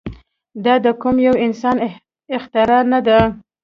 [0.65, 1.77] دا د کوم يوه انسان
[2.37, 3.19] اختراع نه ده.